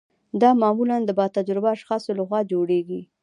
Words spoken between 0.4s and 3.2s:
دا معمولا د با تجربه اشخاصو لخوا جوړیږي.